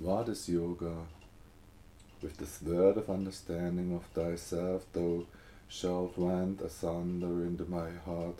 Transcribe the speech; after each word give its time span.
What 0.00 0.30
is 0.30 0.48
yoga? 0.48 0.94
With 2.22 2.38
this 2.38 2.62
word 2.62 2.96
of 2.96 3.10
understanding 3.10 3.94
of 3.94 4.02
thyself, 4.14 4.86
thou 4.94 5.26
shalt 5.68 6.14
rend 6.16 6.62
asunder 6.62 7.44
into 7.44 7.66
my 7.66 7.90
heart 8.06 8.36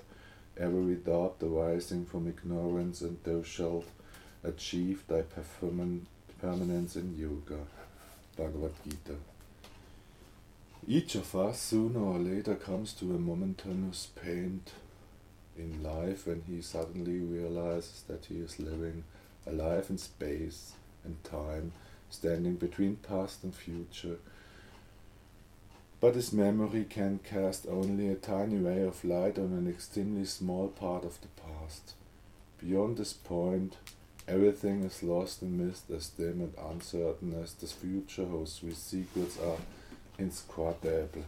every 0.57 0.95
doubt 0.95 1.37
arising 1.43 2.07
from 2.07 2.29
ignorance, 2.29 3.03
and 3.03 3.19
thou 3.25 3.43
shalt 3.43 3.85
achieve 4.43 5.05
thy 5.07 5.23
permanence 6.41 6.97
in 6.97 7.19
yoga. 7.19 7.61
Bhagavad 8.39 8.73
Gita. 8.83 9.17
Each 10.89 11.15
of 11.15 11.37
us 11.37 11.61
sooner 11.61 12.01
or 12.01 12.19
later 12.19 12.55
comes 12.55 12.95
to 12.95 13.15
a 13.15 13.19
momentous 13.19 14.09
pain 14.15 14.63
in 15.59 15.83
life 15.83 16.27
when 16.27 16.43
he 16.49 16.63
suddenly 16.63 17.19
realizes 17.19 18.03
that 18.09 18.25
he 18.25 18.37
is 18.37 18.59
living 18.59 19.05
a 19.47 19.53
life 19.53 19.91
in 19.91 19.99
space 19.99 20.73
and 21.05 21.23
time, 21.25 21.73
standing 22.11 22.55
between 22.55 22.97
past 22.97 23.43
and 23.45 23.55
future. 23.55 24.19
But 26.01 26.15
his 26.15 26.33
memory 26.33 26.87
can 26.89 27.21
cast 27.23 27.67
only 27.69 28.09
a 28.09 28.15
tiny 28.15 28.57
ray 28.57 28.83
of 28.83 29.05
light 29.05 29.39
on 29.39 29.53
an 29.53 29.69
extremely 29.69 30.25
small 30.25 30.69
part 30.69 31.05
of 31.05 31.21
the 31.21 31.29
past. 31.43 31.95
Beyond 32.59 32.97
this 32.97 33.13
point, 33.13 33.77
everything 34.27 34.83
is 34.85 35.03
lost 35.03 35.43
in 35.43 35.59
mist 35.59 35.91
as 35.91 36.09
dim 36.09 36.41
and 36.41 36.55
uncertain 36.71 37.35
as 37.43 37.53
the 37.55 37.67
future 37.67 38.25
whose 38.25 38.61
secrets 38.75 39.39
are 39.39 39.59
inscrutable. 40.19 41.25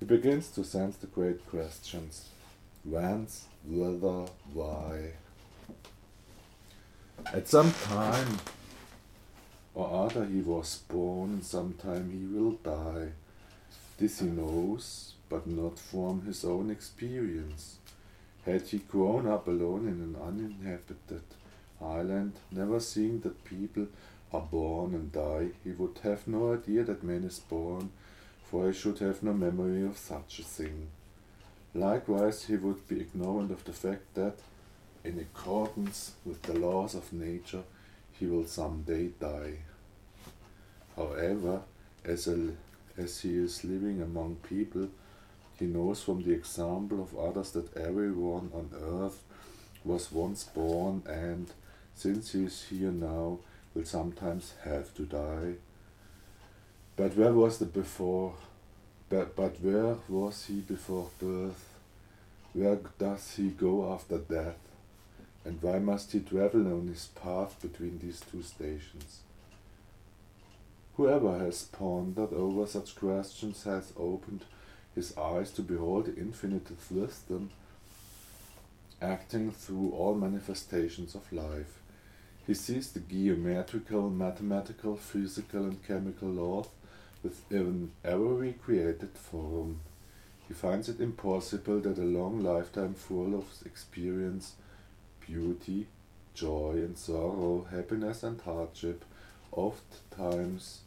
He 0.00 0.04
begins 0.06 0.50
to 0.50 0.64
sense 0.64 0.96
the 0.96 1.06
great 1.06 1.46
questions 1.48 2.28
whence, 2.84 3.44
whither, 3.64 4.26
why. 4.54 5.12
At 7.26 7.48
some 7.48 7.72
time 7.72 8.38
or 9.74 10.06
other 10.06 10.24
he 10.24 10.40
was 10.40 10.82
born, 10.88 11.30
and 11.30 11.44
sometime 11.44 12.10
he 12.10 12.26
will 12.26 12.52
die. 12.52 13.12
This 13.98 14.20
he 14.20 14.26
knows, 14.26 15.14
but 15.28 15.46
not 15.46 15.78
from 15.78 16.22
his 16.22 16.44
own 16.44 16.70
experience. 16.70 17.76
Had 18.44 18.62
he 18.62 18.78
grown 18.78 19.26
up 19.26 19.46
alone 19.46 19.86
in 19.86 20.00
an 20.00 20.16
uninhabited 20.20 21.22
island, 21.80 22.32
never 22.50 22.80
seeing 22.80 23.20
that 23.20 23.44
people 23.44 23.86
are 24.32 24.40
born 24.40 24.94
and 24.94 25.12
die, 25.12 25.48
he 25.62 25.70
would 25.72 25.98
have 26.02 26.26
no 26.26 26.54
idea 26.54 26.84
that 26.84 27.02
man 27.04 27.24
is 27.24 27.38
born, 27.38 27.90
for 28.44 28.66
he 28.66 28.72
should 28.72 28.98
have 28.98 29.22
no 29.22 29.32
memory 29.32 29.84
of 29.84 29.98
such 29.98 30.38
a 30.38 30.42
thing. 30.42 30.88
Likewise, 31.74 32.46
he 32.46 32.56
would 32.56 32.88
be 32.88 33.00
ignorant 33.00 33.52
of 33.52 33.64
the 33.64 33.72
fact 33.72 34.14
that, 34.14 34.36
in 35.04 35.18
accordance 35.18 36.12
with 36.24 36.42
the 36.42 36.54
laws 36.54 36.94
of 36.94 37.12
nature, 37.12 37.62
he 38.20 38.26
will 38.26 38.46
someday 38.46 39.08
die. 39.18 39.54
However, 40.94 41.62
as, 42.04 42.28
a, 42.28 42.50
as 42.98 43.20
he 43.20 43.36
is 43.36 43.64
living 43.64 44.02
among 44.02 44.36
people, 44.48 44.88
he 45.58 45.64
knows 45.64 46.02
from 46.02 46.22
the 46.22 46.32
example 46.32 47.02
of 47.02 47.18
others 47.18 47.52
that 47.52 47.74
everyone 47.76 48.50
on 48.54 48.70
earth 48.74 49.22
was 49.84 50.12
once 50.12 50.44
born 50.44 51.02
and, 51.06 51.50
since 51.94 52.32
he 52.32 52.44
is 52.44 52.66
here 52.68 52.92
now, 52.92 53.38
will 53.74 53.84
sometimes 53.84 54.52
have 54.64 54.94
to 54.94 55.02
die. 55.02 55.54
But 56.96 57.16
where 57.16 57.32
was 57.32 57.58
the 57.58 57.64
before? 57.64 58.34
But, 59.08 59.34
but 59.34 59.60
where 59.62 59.96
was 60.08 60.44
he 60.44 60.60
before 60.60 61.08
birth? 61.18 61.64
Where 62.52 62.78
does 62.98 63.34
he 63.36 63.48
go 63.48 63.92
after 63.94 64.18
death? 64.18 64.69
And 65.44 65.62
why 65.62 65.78
must 65.78 66.12
he 66.12 66.20
travel 66.20 66.66
on 66.66 66.88
his 66.88 67.06
path 67.06 67.56
between 67.60 67.98
these 67.98 68.20
two 68.20 68.42
stations? 68.42 69.20
Whoever 70.96 71.38
has 71.38 71.62
pondered 71.62 72.32
over 72.32 72.66
such 72.66 72.94
questions 72.94 73.64
has 73.64 73.92
opened 73.96 74.44
his 74.94 75.16
eyes 75.16 75.50
to 75.52 75.62
behold 75.62 76.06
the 76.06 76.16
infinite 76.16 76.68
wisdom 76.90 77.50
acting 79.00 79.50
through 79.50 79.92
all 79.92 80.14
manifestations 80.14 81.14
of 81.14 81.32
life. 81.32 81.80
He 82.46 82.54
sees 82.54 82.90
the 82.90 83.00
geometrical, 83.00 84.10
mathematical, 84.10 84.96
physical, 84.96 85.64
and 85.64 85.86
chemical 85.86 86.28
laws 86.28 86.68
within 87.22 87.92
every 88.04 88.52
created 88.54 89.10
form. 89.14 89.80
He 90.48 90.54
finds 90.54 90.88
it 90.88 91.00
impossible 91.00 91.80
that 91.80 91.98
a 91.98 92.02
long 92.02 92.42
lifetime 92.42 92.94
full 92.94 93.34
of 93.34 93.44
experience, 93.64 94.54
beauty, 95.30 95.86
joy 96.34 96.72
and 96.72 96.96
sorrow, 96.98 97.66
happiness 97.70 98.22
and 98.22 98.40
hardship, 98.40 99.04
oft 99.52 100.10
times 100.10 100.80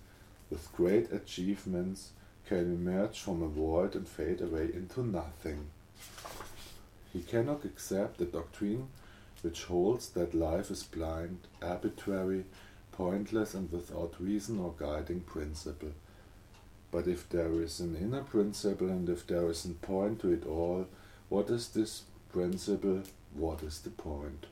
with 0.50 0.72
great 0.74 1.12
achievements, 1.12 2.12
can 2.46 2.74
emerge 2.74 3.20
from 3.20 3.42
a 3.42 3.48
void 3.48 3.96
and 3.96 4.08
fade 4.08 4.42
away 4.42 4.70
into 4.74 5.02
nothing. 5.02 5.68
He 7.14 7.22
cannot 7.22 7.64
accept 7.64 8.18
the 8.18 8.26
doctrine 8.26 8.90
which 9.44 9.64
holds 9.66 10.10
that 10.10 10.34
life 10.34 10.72
is 10.72 10.84
blind, 10.84 11.38
arbitrary, 11.62 12.46
pointless, 12.92 13.54
and 13.54 13.72
without 13.72 14.14
reason 14.20 14.60
or 14.60 14.74
guiding 14.78 15.22
principle. 15.22 15.92
But 16.92 17.08
if 17.08 17.30
there 17.30 17.62
is 17.62 17.80
an 17.80 17.96
inner 17.96 18.24
principle 18.24 18.90
and 18.90 19.08
if 19.10 19.26
there 19.26 19.50
is 19.50 19.66
a 19.66 19.70
point 19.70 20.22
to 20.22 20.32
it 20.32 20.46
all, 20.46 20.88
what 21.30 21.50
is 21.50 21.70
this 21.70 22.04
principle? 22.32 23.04
What 23.36 23.64
is 23.64 23.80
the 23.80 23.90
point? 23.90 24.46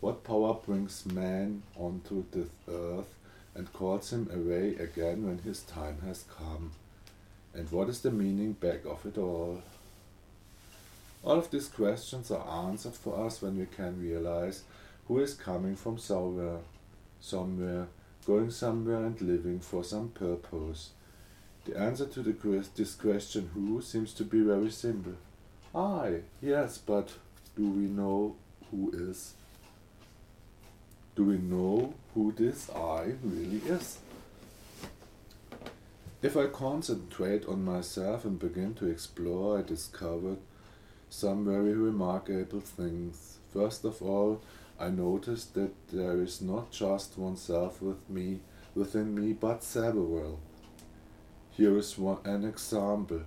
What 0.00 0.24
power 0.24 0.54
brings 0.54 1.04
man 1.06 1.62
onto 1.76 2.24
this 2.30 2.48
earth 2.68 3.14
and 3.54 3.72
calls 3.72 4.12
him 4.12 4.30
away 4.32 4.76
again 4.76 5.26
when 5.26 5.38
his 5.38 5.62
time 5.62 5.98
has 6.04 6.24
come? 6.38 6.72
And 7.54 7.70
what 7.70 7.88
is 7.88 8.00
the 8.00 8.10
meaning 8.10 8.52
back 8.52 8.84
of 8.84 9.04
it 9.04 9.18
all? 9.18 9.62
All 11.24 11.38
of 11.38 11.50
these 11.50 11.68
questions 11.68 12.30
are 12.30 12.68
answered 12.68 12.94
for 12.94 13.26
us 13.26 13.42
when 13.42 13.58
we 13.58 13.66
can 13.66 14.00
realize 14.00 14.62
who 15.08 15.18
is 15.18 15.34
coming 15.34 15.76
from 15.76 15.98
somewhere, 15.98 16.58
somewhere, 17.20 17.88
going 18.26 18.50
somewhere 18.50 19.04
and 19.04 19.20
living 19.20 19.60
for 19.60 19.82
some 19.84 20.08
purpose. 20.08 20.90
The 21.64 21.76
answer 21.78 22.06
to 22.06 22.22
the, 22.22 22.66
this 22.74 22.94
question, 22.94 23.50
who, 23.54 23.82
seems 23.82 24.12
to 24.14 24.24
be 24.24 24.40
very 24.40 24.70
simple. 24.70 25.14
I, 25.74 26.20
yes, 26.40 26.78
but 26.78 27.12
do 27.56 27.68
we 27.68 27.86
know 27.86 28.36
who 28.70 28.90
is? 28.94 29.34
Do 31.14 31.24
we 31.24 31.38
know 31.38 31.94
who 32.14 32.32
this 32.32 32.70
I 32.70 33.12
really 33.22 33.58
is? 33.66 33.98
If 36.22 36.36
I 36.36 36.46
concentrate 36.46 37.44
on 37.46 37.64
myself 37.64 38.24
and 38.24 38.38
begin 38.38 38.74
to 38.74 38.88
explore, 38.88 39.58
I 39.58 39.62
discovered 39.62 40.38
some 41.10 41.44
very 41.44 41.74
remarkable 41.74 42.60
things. 42.60 43.38
First 43.52 43.84
of 43.84 44.00
all, 44.00 44.40
I 44.80 44.88
noticed 44.88 45.54
that 45.54 45.72
there 45.88 46.22
is 46.22 46.40
not 46.40 46.70
just 46.70 47.18
oneself 47.18 47.82
with 47.82 48.08
me, 48.08 48.40
within 48.74 49.14
me, 49.14 49.32
but 49.32 49.62
several. 49.62 50.40
Here 51.50 51.76
is 51.76 51.98
one, 51.98 52.18
an 52.24 52.44
example. 52.44 53.22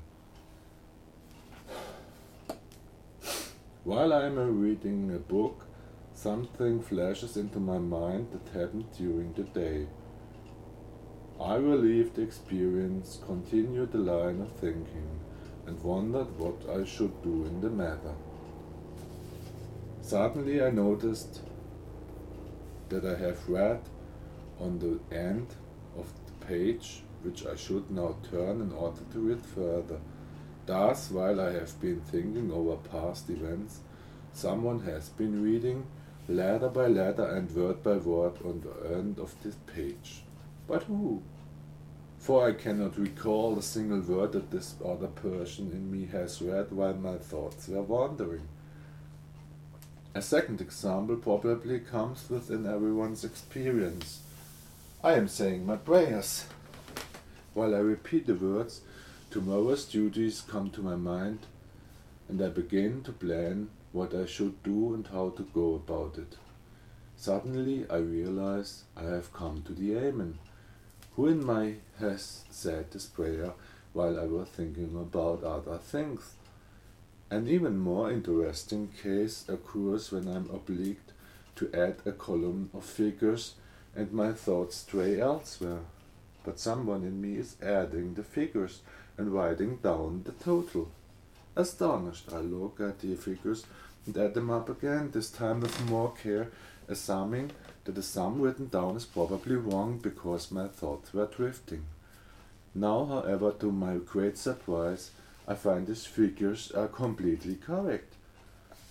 While 3.85 4.13
I 4.13 4.25
am 4.25 4.59
reading 4.59 5.13
a 5.13 5.19
book, 5.19 5.67
something 6.15 6.81
flashes 6.81 7.37
into 7.37 7.59
my 7.59 7.77
mind 7.77 8.29
that 8.31 8.59
happened 8.59 8.85
during 8.97 9.33
the 9.33 9.43
day. 9.43 9.85
I 11.39 11.57
relieved 11.57 12.15
the 12.15 12.23
experience, 12.23 13.19
continued 13.23 13.91
the 13.91 13.99
line 13.99 14.41
of 14.41 14.53
thinking 14.53 15.19
and 15.67 15.83
wondered 15.83 16.35
what 16.39 16.67
I 16.67 16.83
should 16.83 17.21
do 17.21 17.45
in 17.45 17.61
the 17.61 17.69
matter. 17.69 18.15
Suddenly 20.01 20.63
I 20.63 20.71
noticed 20.71 21.41
that 22.89 23.05
I 23.05 23.19
have 23.19 23.47
read 23.47 23.81
on 24.59 24.79
the 24.79 25.15
end 25.15 25.53
of 25.95 26.11
the 26.25 26.45
page 26.47 27.03
which 27.21 27.45
I 27.45 27.55
should 27.55 27.91
now 27.91 28.15
turn 28.31 28.61
in 28.61 28.71
order 28.71 29.01
to 29.11 29.19
read 29.19 29.45
further. 29.45 29.99
Thus, 30.65 31.11
while 31.11 31.39
I 31.39 31.53
have 31.53 31.79
been 31.79 32.01
thinking 32.01 32.51
over 32.51 32.77
past 32.77 33.29
events, 33.29 33.79
someone 34.33 34.81
has 34.81 35.09
been 35.09 35.43
reading 35.43 35.85
letter 36.27 36.69
by 36.69 36.87
letter 36.87 37.25
and 37.25 37.49
word 37.51 37.83
by 37.83 37.97
word 37.97 38.33
on 38.43 38.61
the 38.61 38.95
end 38.95 39.19
of 39.19 39.35
this 39.43 39.55
page. 39.67 40.23
But 40.67 40.83
who? 40.83 41.21
for 42.25 42.47
I 42.47 42.53
cannot 42.53 42.97
recall 42.97 43.55
a 43.55 43.61
single 43.61 43.99
word 43.99 44.31
that 44.31 44.49
this 44.49 44.73
other 44.83 45.05
person 45.05 45.71
in 45.71 45.91
me 45.91 46.07
has 46.07 46.41
read 46.41 46.71
while 46.71 46.95
my 46.95 47.17
thoughts 47.17 47.67
were 47.67 47.83
wandering. 47.83 48.47
A 50.15 50.23
second 50.23 50.59
example 50.59 51.17
probably 51.17 51.79
comes 51.79 52.27
within 52.27 52.65
everyone's 52.65 53.23
experience. 53.23 54.21
I 55.03 55.13
am 55.13 55.27
saying 55.27 55.67
my 55.67 55.75
prayers. 55.75 56.47
While 57.53 57.75
I 57.75 57.77
repeat 57.77 58.25
the 58.25 58.33
words, 58.33 58.81
tomorrow's 59.35 59.83
duties 59.83 60.45
come 60.47 60.69
to 60.69 60.79
my 60.79 60.95
mind, 60.95 61.39
and 62.29 62.41
I 62.41 62.47
begin 62.47 63.03
to 63.03 63.11
plan 63.11 63.67
what 63.91 64.15
I 64.15 64.25
should 64.25 64.63
do 64.63 64.93
and 64.93 65.05
how 65.05 65.31
to 65.31 65.43
go 65.53 65.75
about 65.75 66.17
it. 66.17 66.37
Suddenly 67.17 67.85
I 67.89 67.97
realize 67.97 68.85
I 68.95 69.03
have 69.03 69.33
come 69.33 69.61
to 69.63 69.73
the 69.73 69.97
Amen. 69.97 70.39
Who 71.17 71.27
in 71.27 71.45
my 71.45 71.73
has 71.99 72.45
said 72.49 72.91
this 72.91 73.07
prayer 73.07 73.51
while 73.91 74.17
I 74.17 74.23
was 74.23 74.47
thinking 74.47 74.95
about 74.95 75.43
other 75.43 75.79
things? 75.79 76.35
An 77.29 77.49
even 77.49 77.77
more 77.77 78.09
interesting 78.09 78.93
case 79.03 79.43
occurs 79.49 80.13
when 80.13 80.29
I'm 80.29 80.49
obliged 80.49 81.11
to 81.57 81.69
add 81.73 81.97
a 82.05 82.13
column 82.13 82.69
of 82.73 82.85
figures 82.85 83.55
and 83.97 84.13
my 84.13 84.31
thoughts 84.31 84.77
stray 84.77 85.19
elsewhere. 85.19 85.81
But 86.45 86.57
someone 86.57 87.03
in 87.03 87.19
me 87.19 87.35
is 87.35 87.57
adding 87.61 88.13
the 88.13 88.23
figures 88.23 88.79
and 89.17 89.33
writing 89.33 89.77
down 89.77 90.23
the 90.25 90.31
total. 90.31 90.89
Astonished, 91.55 92.31
I 92.33 92.39
look 92.39 92.79
at 92.79 92.99
the 92.99 93.15
figures 93.15 93.65
and 94.05 94.17
add 94.17 94.33
them 94.33 94.49
up 94.49 94.69
again, 94.69 95.11
this 95.11 95.29
time 95.29 95.61
with 95.61 95.89
more 95.89 96.13
care, 96.21 96.49
assuming 96.87 97.51
that 97.85 97.95
the 97.95 98.03
sum 98.03 98.41
written 98.41 98.67
down 98.67 98.95
is 98.95 99.05
probably 99.05 99.55
wrong 99.55 99.97
because 99.97 100.51
my 100.51 100.67
thoughts 100.67 101.13
were 101.13 101.27
drifting. 101.27 101.85
Now, 102.73 103.05
however, 103.05 103.51
to 103.59 103.71
my 103.71 103.95
great 103.97 104.37
surprise, 104.37 105.11
I 105.47 105.55
find 105.55 105.87
these 105.87 106.05
figures 106.05 106.71
are 106.71 106.87
completely 106.87 107.55
correct. 107.55 108.15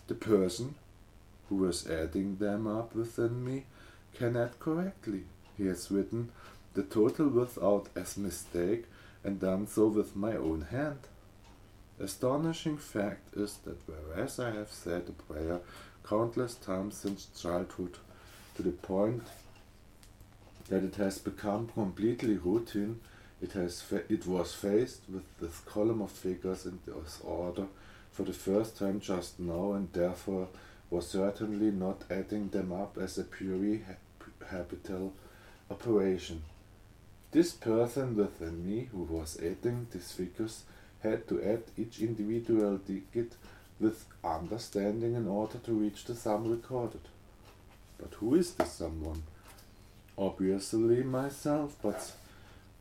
The 0.06 0.14
person 0.14 0.76
who 1.48 1.56
was 1.56 1.88
adding 1.88 2.36
them 2.36 2.66
up 2.66 2.94
within 2.94 3.44
me 3.44 3.64
can 4.14 4.36
add 4.36 4.58
correctly. 4.58 5.24
He 5.58 5.66
has 5.66 5.90
written 5.90 6.30
the 6.74 6.82
total 6.82 7.28
without 7.28 7.88
a 7.94 8.18
mistake 8.18 8.86
and 9.24 9.40
done 9.40 9.66
so 9.66 9.88
with 9.88 10.14
my 10.14 10.36
own 10.36 10.66
hand. 10.70 11.00
Astonishing 11.98 12.76
fact 12.76 13.34
is 13.36 13.58
that 13.64 13.78
whereas 13.86 14.38
I 14.38 14.50
have 14.50 14.70
said 14.70 15.04
a 15.08 15.32
prayer 15.32 15.60
countless 16.06 16.54
times 16.54 16.96
since 16.96 17.28
childhood 17.40 17.96
to 18.56 18.62
the 18.62 18.72
point 18.72 19.22
that 20.68 20.84
it 20.84 20.96
has 20.96 21.18
become 21.18 21.68
completely 21.68 22.36
routine, 22.36 23.00
it, 23.40 23.52
has 23.52 23.82
it 24.08 24.26
was 24.26 24.52
faced 24.52 25.02
with 25.08 25.24
this 25.40 25.60
column 25.60 26.02
of 26.02 26.10
figures 26.10 26.66
in 26.66 26.78
this 26.86 27.20
order 27.22 27.66
for 28.10 28.22
the 28.22 28.32
first 28.32 28.78
time 28.78 29.00
just 29.00 29.40
now 29.40 29.72
and 29.72 29.92
therefore 29.92 30.48
was 30.90 31.08
certainly 31.08 31.70
not 31.70 32.02
adding 32.10 32.48
them 32.50 32.72
up 32.72 32.96
as 32.98 33.18
a 33.18 33.24
purely 33.24 33.84
habitual 34.48 35.12
operation. 35.70 36.42
This 37.34 37.50
person 37.50 38.14
within 38.14 38.64
me 38.64 38.88
who 38.92 39.02
was 39.02 39.36
adding 39.38 39.88
these 39.90 40.12
figures 40.12 40.62
had 41.02 41.26
to 41.26 41.42
add 41.42 41.64
each 41.76 41.98
individual 41.98 42.76
digit 42.76 43.32
with 43.80 44.04
understanding 44.22 45.16
in 45.16 45.26
order 45.26 45.58
to 45.58 45.72
reach 45.72 46.04
the 46.04 46.14
sum 46.14 46.48
recorded. 46.48 47.00
But 47.98 48.14
who 48.20 48.36
is 48.36 48.54
this 48.54 48.74
someone? 48.74 49.24
Obviously 50.16 51.02
myself, 51.02 51.74
but 51.82 52.12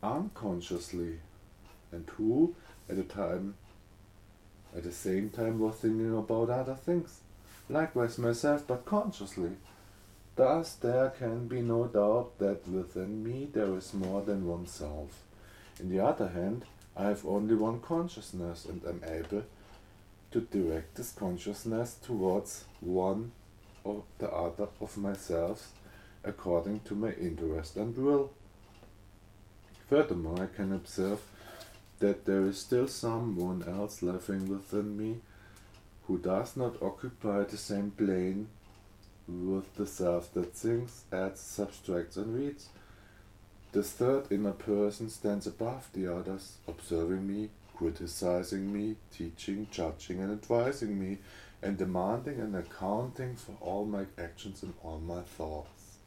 unconsciously. 0.04 1.18
And 1.90 2.08
who 2.10 2.54
at 2.88 2.94
the 2.94 3.02
time 3.02 3.54
at 4.76 4.84
the 4.84 4.92
same 4.92 5.30
time 5.30 5.58
was 5.58 5.74
thinking 5.74 6.16
about 6.16 6.50
other 6.50 6.76
things. 6.76 7.22
Likewise 7.68 8.18
myself, 8.18 8.68
but 8.68 8.84
consciously. 8.84 9.56
Thus 10.36 10.74
there 10.74 11.10
can 11.10 11.46
be 11.46 11.60
no 11.60 11.86
doubt 11.86 12.38
that 12.38 12.66
within 12.68 13.22
me 13.22 13.48
there 13.52 13.76
is 13.76 13.94
more 13.94 14.22
than 14.22 14.46
one 14.46 14.66
self. 14.66 15.22
In 15.78 15.88
the 15.90 16.00
other 16.00 16.28
hand, 16.28 16.64
I 16.96 17.04
have 17.04 17.24
only 17.24 17.54
one 17.54 17.80
consciousness 17.80 18.64
and 18.64 18.84
am 18.84 19.02
able 19.06 19.44
to 20.32 20.40
direct 20.40 20.96
this 20.96 21.12
consciousness 21.12 21.96
towards 22.02 22.64
one 22.80 23.32
or 23.84 24.02
the 24.18 24.30
other 24.30 24.68
of 24.80 24.96
myself 24.96 25.72
according 26.24 26.80
to 26.80 26.94
my 26.94 27.12
interest 27.12 27.76
and 27.76 27.96
will. 27.96 28.32
Furthermore, 29.88 30.42
I 30.42 30.56
can 30.56 30.72
observe 30.72 31.20
that 32.00 32.24
there 32.24 32.44
is 32.46 32.58
still 32.58 32.88
someone 32.88 33.64
else 33.68 34.02
living 34.02 34.48
within 34.48 34.96
me 34.96 35.20
who 36.06 36.18
does 36.18 36.56
not 36.56 36.82
occupy 36.82 37.44
the 37.44 37.56
same 37.56 37.90
plane 37.92 38.48
with 39.26 39.74
the 39.76 39.86
self 39.86 40.32
that 40.34 40.54
thinks, 40.54 41.04
adds, 41.12 41.40
subtracts, 41.40 42.16
and 42.16 42.34
reads. 42.34 42.68
The 43.72 43.82
third 43.82 44.30
inner 44.30 44.52
person 44.52 45.08
stands 45.08 45.46
above 45.46 45.88
the 45.92 46.12
others, 46.12 46.58
observing 46.68 47.26
me, 47.26 47.50
criticizing 47.76 48.72
me, 48.72 48.96
teaching, 49.10 49.66
judging, 49.70 50.20
and 50.20 50.30
advising 50.30 51.00
me, 51.00 51.18
and 51.62 51.76
demanding 51.76 52.40
and 52.40 52.54
accounting 52.54 53.36
for 53.36 53.56
all 53.60 53.84
my 53.84 54.04
actions 54.18 54.62
and 54.62 54.74
all 54.82 55.00
my 55.00 55.22
thoughts. 55.22 55.98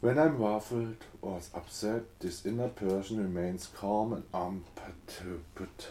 When 0.00 0.18
I'm 0.18 0.38
ruffled 0.38 0.96
or 1.22 1.40
upset, 1.54 2.02
this 2.18 2.44
inner 2.44 2.68
person 2.68 3.18
remains 3.18 3.68
calm 3.68 4.12
and 4.12 4.24
unperturbed, 4.34 5.86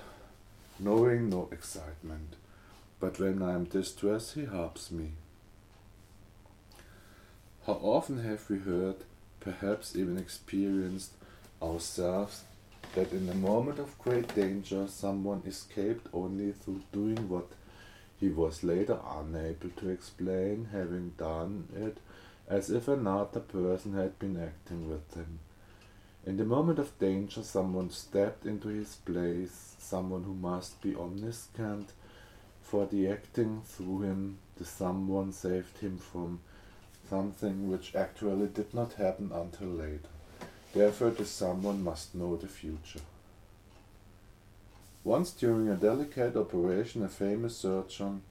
knowing 0.77 1.29
no 1.29 1.47
excitement. 1.49 2.35
But 2.99 3.19
when 3.19 3.41
I 3.41 3.53
am 3.53 3.63
distressed, 3.63 4.33
he 4.33 4.45
helps 4.45 4.91
me. 4.91 5.13
How 7.67 7.73
often 7.73 8.23
have 8.23 8.49
we 8.49 8.57
heard 8.57 8.95
perhaps 9.39 9.95
even 9.95 10.17
experienced 10.17 11.11
ourselves 11.61 12.43
that 12.95 13.11
in 13.13 13.29
a 13.29 13.35
moment 13.35 13.77
of 13.77 13.99
great 13.99 14.33
danger 14.33 14.87
someone 14.87 15.43
escaped 15.45 16.07
only 16.11 16.53
through 16.53 16.81
doing 16.91 17.29
what 17.29 17.49
he 18.19 18.29
was 18.29 18.63
later 18.63 18.99
unable 19.07 19.69
to 19.77 19.89
explain, 19.89 20.69
having 20.71 21.13
done 21.19 21.67
it 21.75 21.99
as 22.47 22.71
if 22.71 22.87
another 22.87 23.39
person 23.39 23.93
had 23.93 24.17
been 24.17 24.41
acting 24.41 24.89
with 24.89 25.13
him. 25.13 25.37
In 26.25 26.37
the 26.37 26.45
moment 26.45 26.79
of 26.79 26.97
danger, 26.97 27.43
someone 27.43 27.91
stepped 27.91 28.47
into 28.47 28.69
his 28.69 28.95
place, 28.95 29.75
someone 29.77 30.23
who 30.23 30.33
must 30.33 30.81
be 30.81 30.95
omniscient, 30.95 31.93
for 32.63 32.87
the 32.87 33.07
acting 33.07 33.61
through 33.65 34.01
him, 34.01 34.39
the 34.57 34.65
someone 34.65 35.31
saved 35.31 35.77
him 35.77 35.99
from 35.99 36.39
something 37.11 37.69
which 37.69 37.93
actually 37.93 38.47
did 38.47 38.73
not 38.73 38.93
happen 38.93 39.29
until 39.33 39.67
later. 39.67 40.13
Therefore, 40.73 41.09
the 41.09 41.25
someone 41.25 41.83
must 41.83 42.15
know 42.15 42.37
the 42.37 42.47
future. 42.47 43.01
Once 45.03 45.31
during 45.31 45.67
a 45.67 45.75
delicate 45.75 46.37
operation, 46.37 47.03
a 47.03 47.09
famous 47.09 47.57
surgeon 47.57 48.21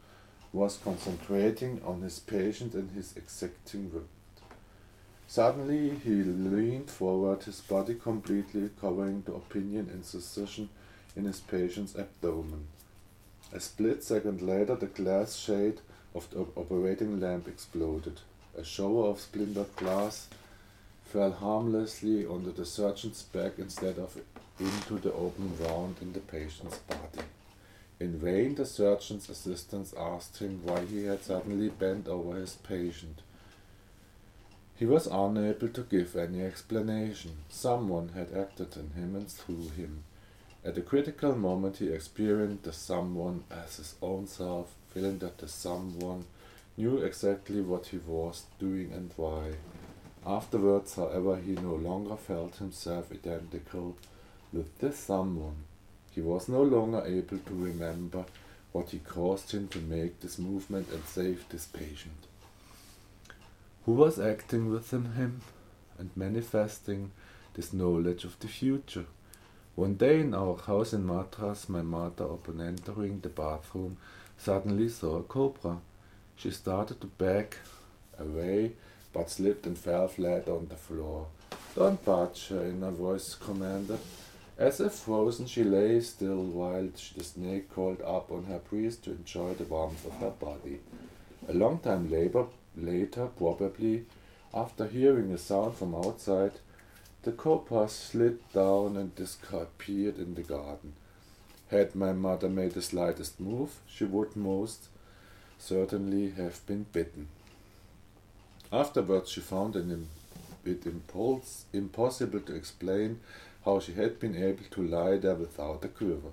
was 0.51 0.79
concentrating 0.83 1.83
on 1.85 2.01
his 2.01 2.21
patient 2.21 2.73
and 2.73 2.91
his 2.93 3.15
exacting 3.17 3.93
work. 3.93 4.09
Suddenly, 5.29 5.97
he 6.03 6.23
leaned 6.23 6.91
forward, 6.91 7.43
his 7.43 7.61
body 7.61 7.95
completely 7.95 8.71
covering 8.81 9.23
the 9.27 9.35
opinion 9.35 9.91
incision 9.93 10.71
in 11.15 11.25
his 11.27 11.41
patient's 11.41 11.97
abdomen. 11.97 12.67
A 13.53 13.61
split 13.61 14.03
second 14.03 14.41
later, 14.41 14.75
the 14.75 14.87
glass 14.87 15.37
shade 15.37 15.81
of 16.15 16.31
the 16.31 16.47
operating 16.57 17.21
lamp 17.21 17.47
exploded. 17.47 18.21
A 18.59 18.65
shower 18.65 19.07
of 19.09 19.21
splintered 19.21 19.75
glass 19.77 20.29
fell 21.05 21.33
harmlessly 21.33 22.27
onto 22.27 22.53
the 22.53 22.67
surgeon's 22.67 23.23
back 23.23 23.59
instead 23.59 23.99
of 23.99 24.17
into 24.59 24.99
the 24.99 25.13
open 25.13 25.59
wound 25.59 25.97
in 26.01 26.13
the 26.13 26.21
patient's 26.21 26.79
body. 26.79 27.27
In 27.99 28.19
vain 28.19 28.55
the 28.55 28.67
surgeon's 28.67 29.29
assistants 29.29 29.95
asked 29.97 30.39
him 30.39 30.61
why 30.65 30.85
he 30.85 31.05
had 31.05 31.23
suddenly 31.23 31.69
bent 31.69 32.09
over 32.09 32.37
his 32.37 32.55
patient. 32.55 33.21
He 34.77 34.87
was 34.87 35.07
unable 35.07 35.69
to 35.69 35.83
give 35.83 36.17
any 36.17 36.43
explanation. 36.43 37.33
Someone 37.51 38.11
had 38.15 38.33
acted 38.33 38.77
in 38.77 38.91
him 38.91 39.15
and 39.15 39.29
through 39.29 39.69
him. 39.77 40.05
At 40.65 40.79
a 40.79 40.83
critical 40.83 41.35
moment 41.35 41.79
he 41.79 41.89
experienced 41.89 42.65
the 42.65 42.73
someone 42.73 43.45
as 43.51 43.77
his 43.77 43.95
own 44.01 44.27
self, 44.27 44.75
feeling 44.93 45.19
that 45.19 45.39
the 45.39 45.49
someone 45.49 46.25
knew 46.81 46.97
exactly 46.97 47.61
what 47.61 47.87
he 47.87 47.99
was 47.99 48.45
doing 48.59 48.91
and 48.93 49.11
why. 49.17 49.53
Afterwards, 50.27 50.95
however, 50.95 51.37
he 51.37 51.53
no 51.53 51.75
longer 51.75 52.17
felt 52.17 52.57
himself 52.57 53.13
identical 53.13 53.97
with 54.51 54.79
this 54.79 54.99
someone. 54.99 55.57
He 56.11 56.23
was 56.23 56.49
no 56.49 56.63
longer 56.63 57.03
able 57.05 57.39
to 57.39 57.55
remember 57.55 58.25
what 58.73 58.91
he 58.91 58.99
caused 58.99 59.53
him 59.53 59.69
to 59.69 59.79
make 59.79 60.21
this 60.21 60.39
movement 60.39 60.89
and 60.91 61.05
save 61.05 61.45
this 61.51 61.67
patient. 61.67 62.27
Who 63.85 63.93
was 63.93 64.19
acting 64.19 64.71
within 64.71 65.13
him 65.13 65.43
and 65.99 66.11
manifesting 66.17 67.11
this 67.55 67.75
knowledge 67.75 68.25
of 68.25 68.39
the 68.39 68.49
future? 68.49 69.07
One 69.75 69.95
day 69.97 70.21
in 70.21 70.35
our 70.35 70.57
house 70.57 70.95
in 70.95 71.07
Madras, 71.07 71.69
my 71.69 71.83
mother, 71.83 72.25
upon 72.25 72.61
entering 72.63 73.21
the 73.21 73.29
bathroom, 73.29 73.99
suddenly 74.39 74.89
saw 74.89 75.19
a 75.19 75.23
cobra. 75.23 75.79
She 76.41 76.51
started 76.51 77.01
to 77.01 77.07
back 77.07 77.59
away, 78.19 78.73
but 79.13 79.31
slipped 79.31 79.67
and 79.67 79.79
fell 79.79 80.09
flat 80.09 80.49
on 80.49 80.69
the 80.69 80.77
floor. 80.77 81.27
Don't 81.77 82.05
budge, 82.05 82.49
her 82.49 82.65
inner 82.65 82.91
voice 82.91 83.35
commanded. 83.35 84.01
As 84.59 84.81
if 84.81 84.93
frozen, 84.93 85.47
she 85.47 85.65
lay 85.65 86.01
still 86.01 86.43
while 86.43 86.89
the 87.17 87.25
snake 87.25 87.71
crawled 87.71 88.03
up 88.03 88.33
on 88.33 88.45
her 88.45 88.59
breast 88.59 89.05
to 89.05 89.11
enjoy 89.13 89.55
the 89.55 89.65
warmth 89.65 90.05
of 90.07 90.15
her 90.15 90.31
body. 90.31 90.81
A 91.49 91.55
long 91.55 91.79
time 91.79 92.11
later, 92.11 92.47
Later, 92.77 93.27
probably, 93.27 94.07
after 94.55 94.87
hearing 94.87 95.33
a 95.33 95.39
sound 95.39 95.75
from 95.75 95.95
outside, 95.95 96.53
the 97.23 97.33
copper 97.33 97.89
slid 97.89 98.39
down 98.53 98.97
and 98.97 99.15
disappeared 99.15 100.19
in 100.19 100.35
the 100.35 100.43
garden. 100.43 100.95
Had 101.69 101.95
my 101.95 102.13
mother 102.13 102.49
made 102.49 102.73
the 102.73 102.83
slightest 102.83 103.41
move, 103.41 103.81
she 103.87 104.05
would 104.05 104.37
most 104.37 104.89
certainly 105.61 106.31
have 106.31 106.67
been 106.67 106.87
bitten. 106.93 107.29
Afterwards, 108.73 109.31
she 109.31 109.41
found 109.41 109.77
it 109.77 110.87
impulse, 110.87 111.65
impossible 111.73 112.41
to 112.41 112.55
explain 112.55 113.21
how 113.65 113.79
she 113.81 113.93
had 113.93 114.19
been 114.19 114.37
able 114.37 114.65
to 114.71 114.83
lie 114.83 115.19
there 115.19 115.35
without 115.35 115.85
a 115.85 115.89
quiver. 115.89 116.31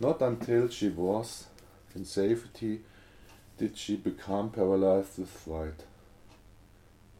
Not 0.00 0.22
until 0.22 0.68
she 0.68 0.88
was 0.88 1.46
in 1.94 2.04
safety 2.04 2.80
did 3.58 3.76
she 3.76 3.96
become 3.96 4.50
paralyzed 4.50 5.18
with 5.18 5.28
fright. 5.28 5.84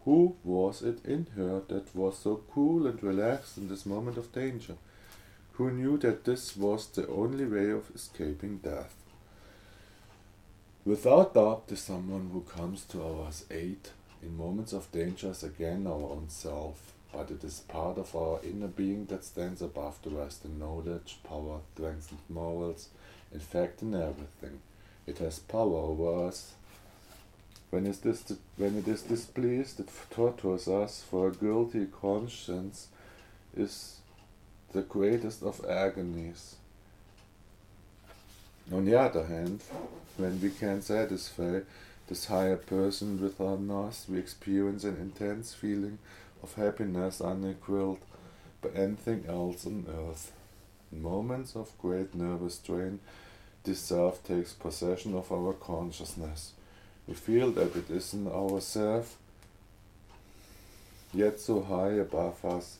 Who 0.05 0.37
was 0.45 0.83
it 0.83 1.05
in 1.05 1.27
her 1.37 1.63
that 1.69 1.95
was 1.95 2.19
so 2.19 2.43
cool 2.55 2.87
and 2.87 3.03
relaxed 3.03 3.59
in 3.59 3.69
this 3.69 3.85
moment 3.85 4.17
of 4.17 4.33
danger? 4.33 4.77
Who 5.55 5.73
knew 5.73 5.99
that 5.99 6.25
this 6.25 6.57
was 6.57 6.87
the 6.87 7.09
only 7.09 7.45
way 7.45 7.71
of 7.71 7.91
escaping 7.95 8.59
death? 8.59 8.95
Without 10.89 11.35
doubt, 11.35 11.67
the 11.69 11.77
someone 11.77 12.31
who 12.33 12.41
comes 12.41 12.83
to 12.85 13.03
our 13.03 13.31
aid 13.51 13.91
in 14.23 14.39
moments 14.39 14.73
of 14.73 14.91
danger 14.91 15.33
is 15.33 15.43
again 15.43 15.87
our 15.87 15.93
own 15.93 16.31
self, 16.31 16.95
but 17.13 17.31
it 17.31 17.45
is 17.45 17.61
part 17.61 17.99
of 17.99 18.17
our 18.17 18.41
inner 18.43 18.69
being 18.69 19.05
that 19.05 19.23
stands 19.23 19.61
above 19.61 19.99
the 20.03 20.09
rest 20.09 20.47
in 20.47 20.59
knowledge, 20.59 21.19
power, 21.25 21.61
strength, 21.75 22.11
and 22.11 22.21
morals, 22.31 22.89
in 23.31 23.39
fact, 23.39 23.83
in 23.83 23.95
everything. 23.95 24.61
It 25.07 25.19
has 25.19 25.41
power 25.41 25.77
over 25.77 26.27
us 26.27 26.55
when 27.69 27.87
it 27.87 28.07
is, 28.07 28.33
when 28.57 28.79
it 28.79 28.89
is 28.89 29.03
displeased, 29.03 29.81
it 29.81 29.91
tortures 30.09 30.69
us, 30.69 31.03
for 31.03 31.29
a 31.29 31.33
guilty 31.33 31.85
conscience 31.85 32.89
is 33.55 33.99
the 34.73 34.81
greatest 34.81 35.43
of 35.43 35.63
agonies. 35.67 36.55
On 38.71 38.85
the 38.85 39.01
other 39.01 39.25
hand, 39.25 39.63
when 40.19 40.41
we 40.43 40.51
can 40.51 40.83
satisfy 40.83 41.61
this 42.07 42.27
higher 42.27 42.57
person 42.57 43.19
within 43.19 43.71
us, 43.71 44.05
we 44.09 44.19
experience 44.19 44.85
an 44.85 44.97
intense 44.97 45.55
feeling 45.55 45.99
of 46.43 46.55
happiness 46.55 47.21
unequaled 47.21 47.99
by 48.61 48.69
anything 48.71 49.25
else 49.27 49.67
on 49.67 49.87
earth. 49.89 50.33
In 50.93 51.03
moments 51.03 51.57
of 51.57 51.79
great 51.79 52.15
nervous 52.15 52.57
strain, 52.57 53.01
this 53.65 53.81
self 53.81 54.23
takes 54.23 54.53
possession 54.53 55.15
of 55.15 55.33
our 55.33 55.55
consciousness. 55.55 56.53
We 57.07 57.15
feel 57.15 57.51
that 57.53 57.75
it 57.75 57.89
is 57.91 58.13
in 58.13 58.27
ourself, 58.27 59.17
yet 61.15 61.41
so 61.41 61.63
high 61.63 61.93
above 61.93 62.45
us 62.45 62.79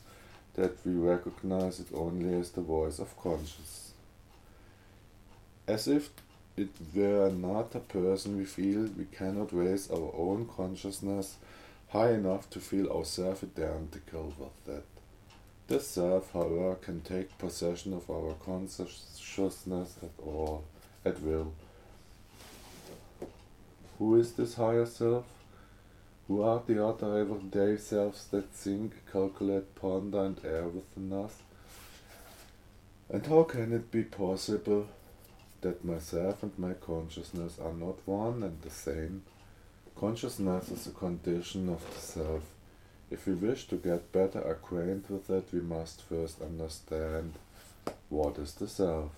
that 0.53 0.77
we 0.85 0.93
recognize 0.93 1.79
it 1.79 1.87
only 1.95 2.39
as 2.39 2.51
the 2.51 2.61
voice 2.61 2.99
of 2.99 3.17
conscience. 3.17 3.88
As 5.69 5.87
if 5.87 6.09
it 6.57 6.69
were 6.95 7.27
another 7.27 7.79
person 7.79 8.37
we 8.37 8.45
feel, 8.45 8.89
we 8.97 9.05
cannot 9.05 9.53
raise 9.53 9.91
our 9.91 10.11
own 10.17 10.47
consciousness 10.47 11.37
high 11.89 12.13
enough 12.13 12.49
to 12.49 12.59
feel 12.59 12.91
ourselves 12.91 13.43
identical 13.43 14.33
with 14.39 14.65
that. 14.65 14.85
This 15.67 15.87
self, 15.87 16.33
however, 16.33 16.73
can 16.81 17.01
take 17.01 17.37
possession 17.37 17.93
of 17.93 18.09
our 18.09 18.33
consciousness 18.43 19.95
at 20.01 20.25
all, 20.25 20.63
at 21.05 21.21
will. 21.21 21.53
Who 23.99 24.15
is 24.15 24.33
this 24.33 24.55
higher 24.55 24.87
self? 24.87 25.25
Who 26.27 26.41
are 26.41 26.63
the 26.65 26.83
other 26.83 27.19
everyday 27.19 27.77
selves 27.77 28.25
that 28.31 28.49
think, 28.49 28.93
calculate, 29.11 29.75
ponder, 29.75 30.23
and 30.25 30.41
err 30.43 30.67
within 30.67 31.13
us? 31.13 31.35
And 33.07 33.23
how 33.27 33.43
can 33.43 33.71
it 33.71 33.91
be 33.91 34.03
possible 34.03 34.87
that 35.61 35.85
myself 35.85 36.43
and 36.43 36.57
my 36.57 36.73
consciousness 36.73 37.57
are 37.59 37.73
not 37.73 37.97
one 38.05 38.43
and 38.43 38.61
the 38.61 38.69
same? 38.69 39.23
Consciousness 39.95 40.69
is 40.69 40.87
a 40.87 40.91
condition 40.91 41.69
of 41.69 41.83
the 41.93 41.99
self. 41.99 42.43
If 43.11 43.27
we 43.27 43.33
wish 43.33 43.67
to 43.67 43.75
get 43.75 44.11
better 44.11 44.39
acquainted 44.39 45.09
with 45.09 45.29
it, 45.29 45.47
we 45.51 45.61
must 45.61 46.01
first 46.03 46.41
understand 46.41 47.33
what 48.09 48.37
is 48.37 48.53
the 48.53 48.67
self. 48.67 49.11